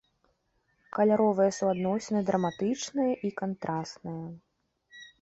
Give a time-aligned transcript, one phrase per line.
[0.97, 4.23] Каляровыя суадносіны драматычныя і кантрасныя.